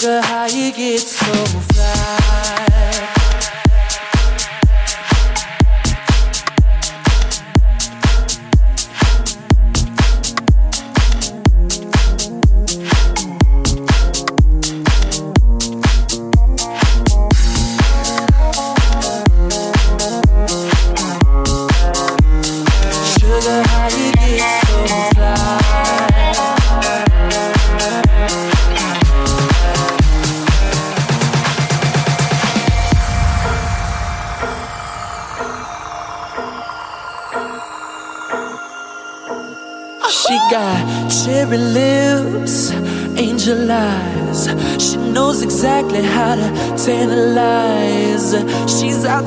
[0.00, 0.33] Sugar, how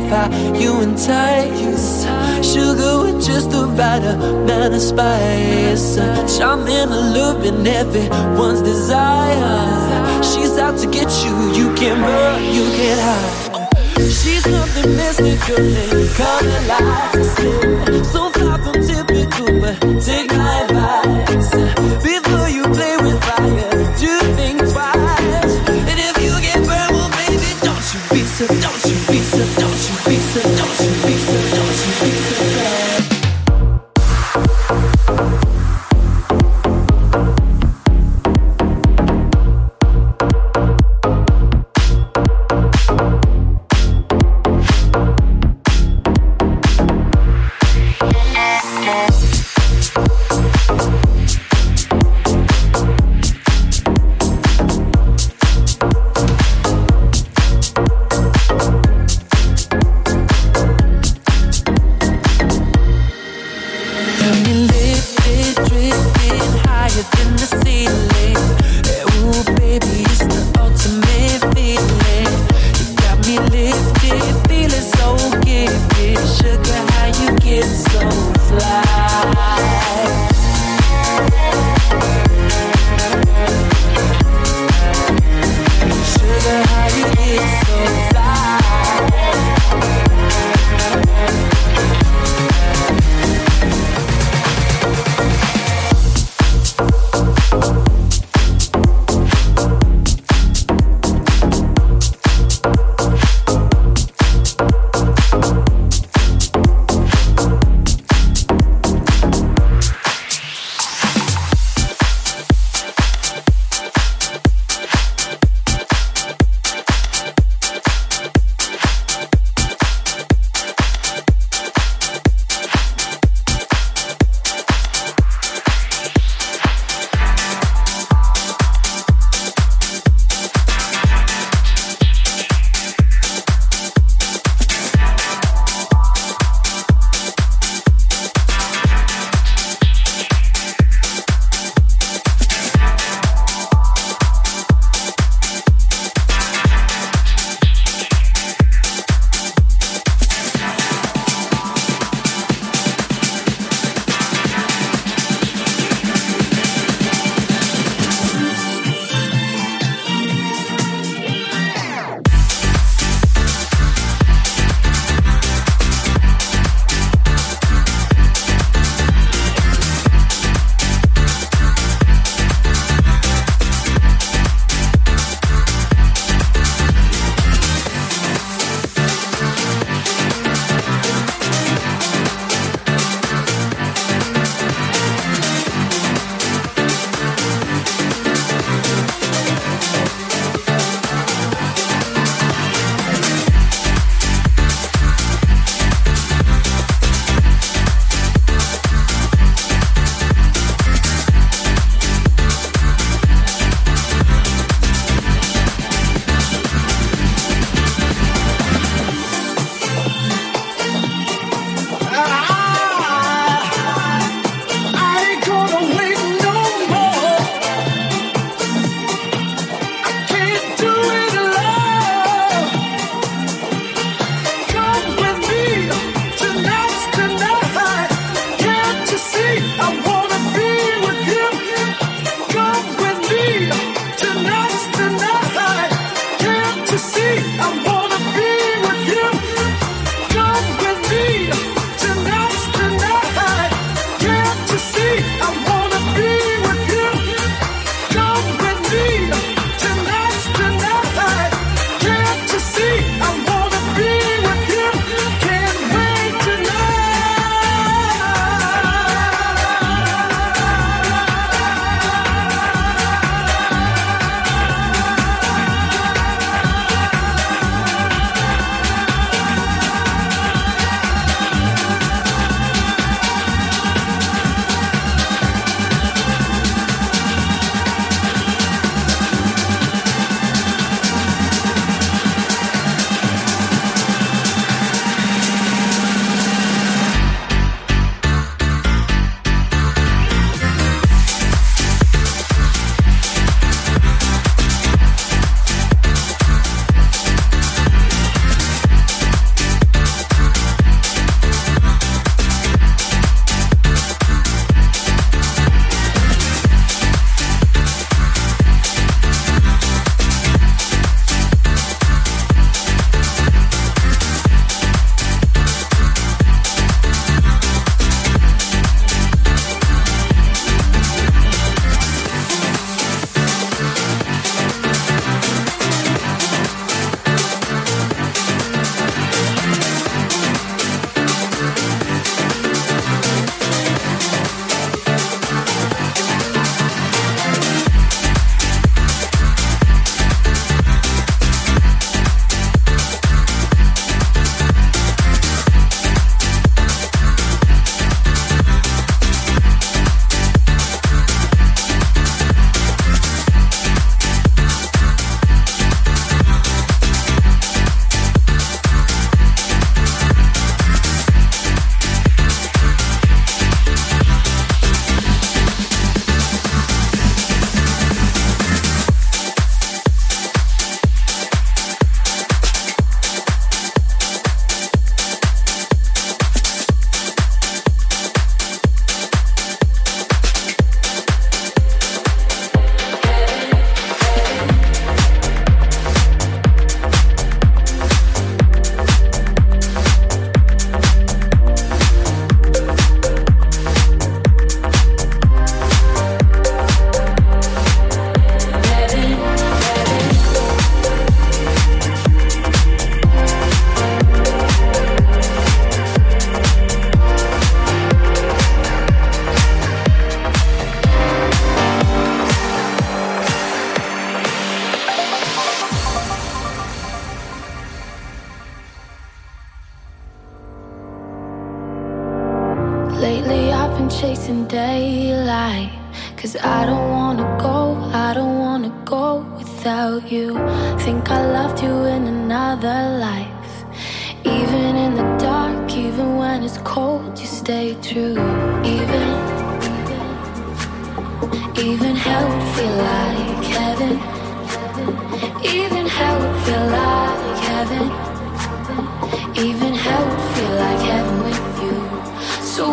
[0.00, 2.04] Love how you entice.
[2.44, 5.96] Sugar with just the right amount of spice.
[6.38, 10.22] Charming, alluring, everyone's desire.
[10.22, 13.68] She's out to get you, you can run, you can hide.
[14.00, 18.10] She's something mystical and color lights.
[18.12, 20.59] So far from typical, but take my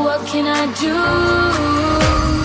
[0.03, 2.36] what can I do?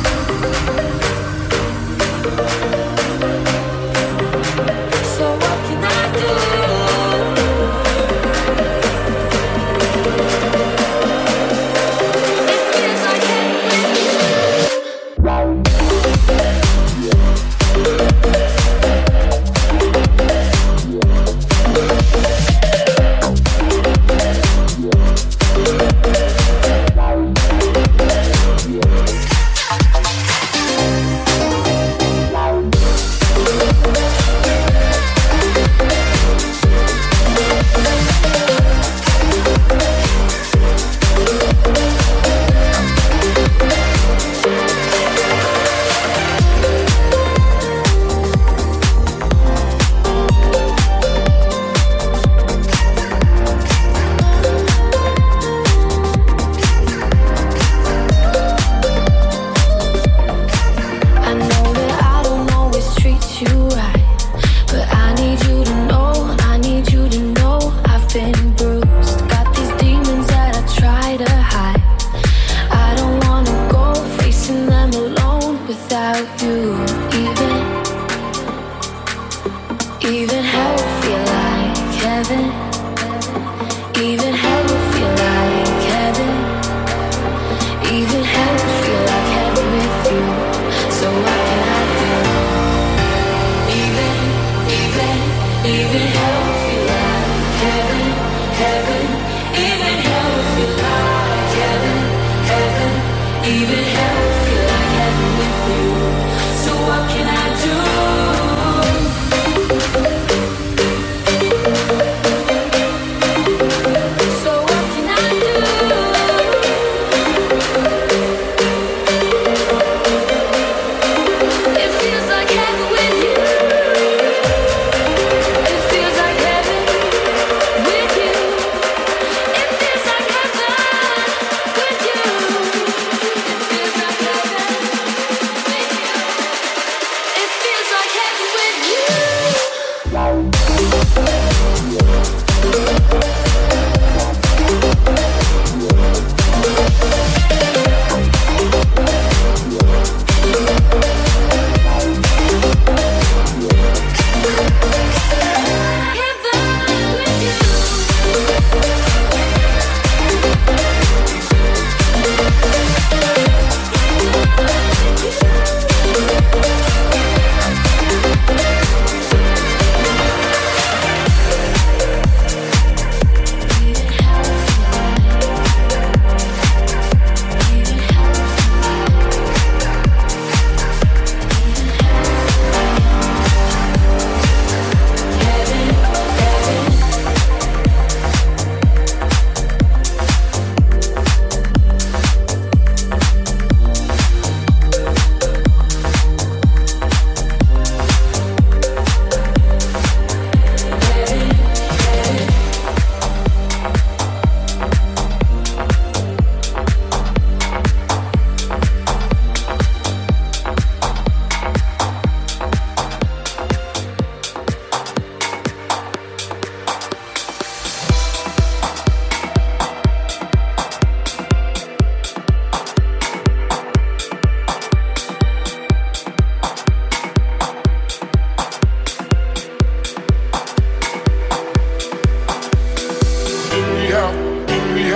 [76.12, 76.71] about you.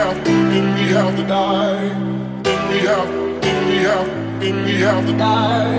[0.06, 1.88] have, then we have to die.
[2.42, 3.10] Then we have,
[3.42, 4.08] then we have,
[4.40, 5.78] then we have to die.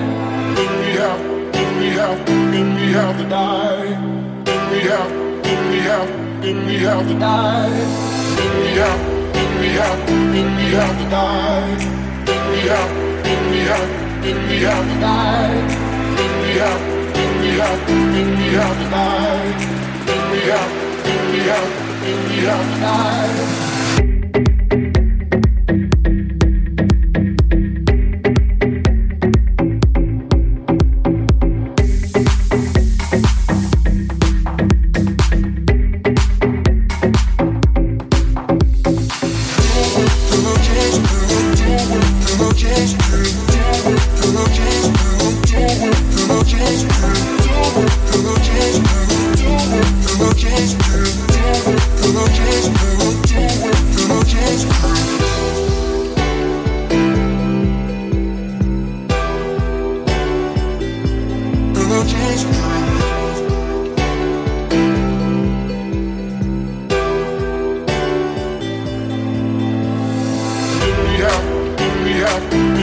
[0.55, 1.21] Then we have,
[1.53, 3.85] then we have, then we have to die.
[4.45, 5.11] Then we have,
[5.43, 6.09] then we have,
[6.41, 7.69] then we have to die.
[8.37, 9.01] Then we have,
[9.33, 9.99] then we have,
[10.33, 11.75] then we have to die.
[12.27, 12.91] Then we have,
[13.23, 13.89] then we have,
[14.23, 15.55] then we have to die.
[16.17, 16.81] Then we have,
[17.15, 19.47] then we have, then we have to die.
[20.07, 20.71] Then we have,
[21.05, 21.69] then we have,
[22.03, 23.66] then we have to die.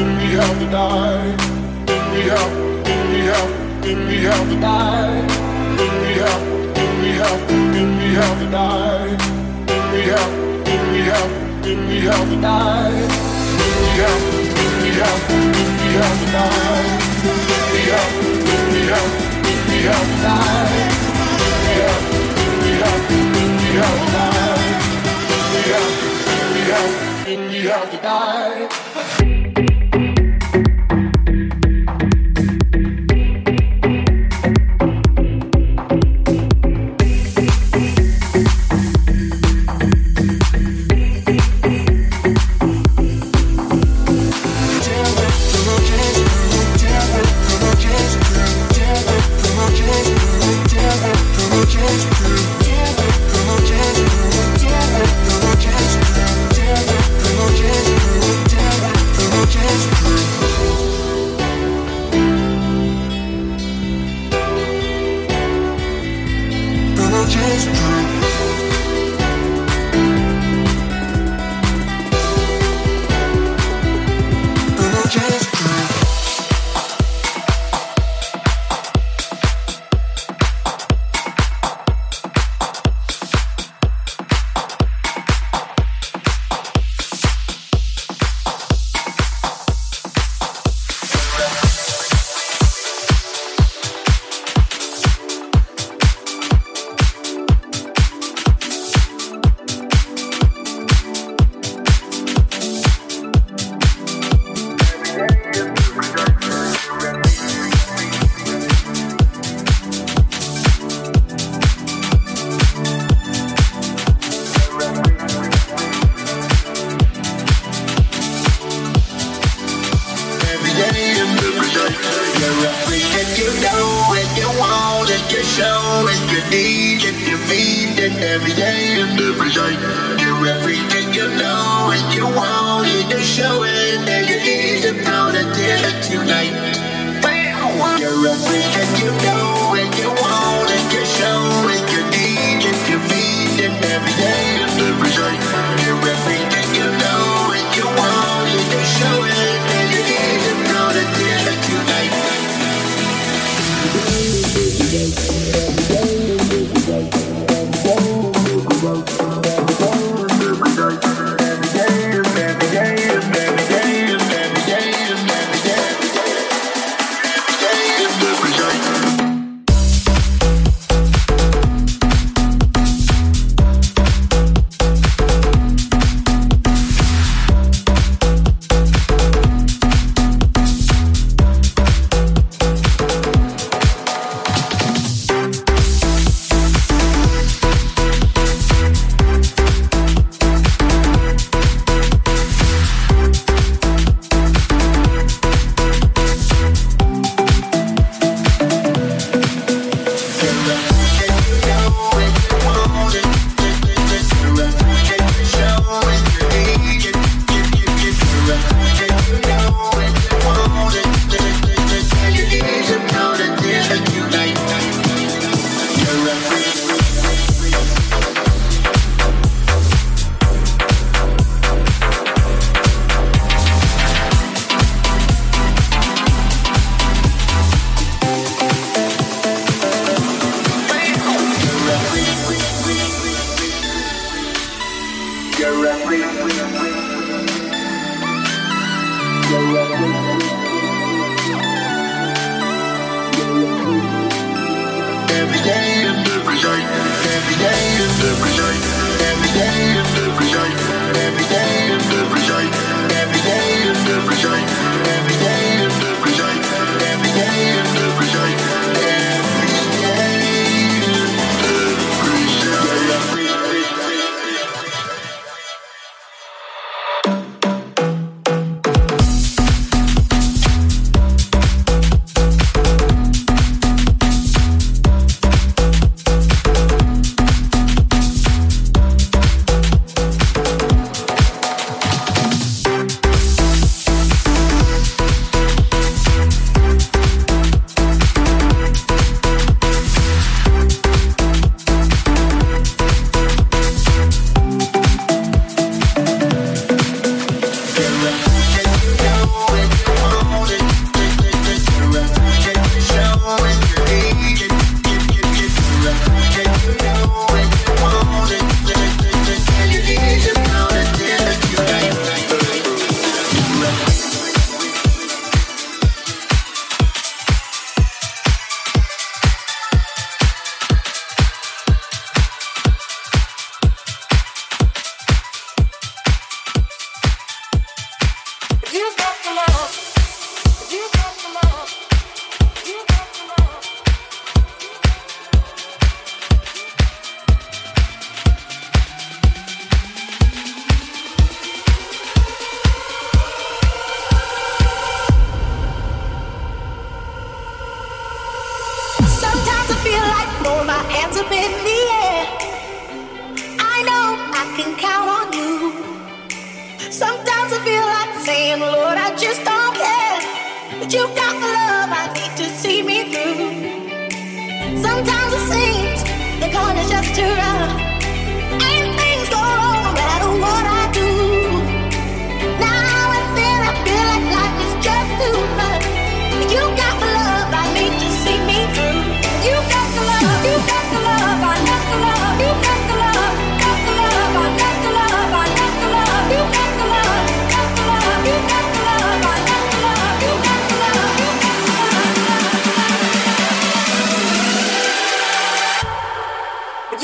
[0.04, 1.36] We have to die.
[2.12, 2.52] We have,
[3.10, 3.50] we have,
[4.08, 5.22] we have to die.
[5.78, 5.86] We
[6.20, 6.42] have,
[7.00, 7.40] we have,
[7.98, 9.16] we have to die.
[9.92, 10.32] We have,
[10.92, 11.30] we have,
[11.88, 12.92] we have to die.
[13.80, 14.22] We have,
[14.82, 15.20] we have,
[15.80, 16.84] we have to die.
[17.72, 18.12] We have,
[18.72, 19.10] we have,
[19.68, 20.74] we have to die.
[21.64, 22.02] We have,
[22.64, 22.72] we
[26.70, 26.92] have,
[27.50, 29.33] we have to die.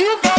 [0.01, 0.30] You.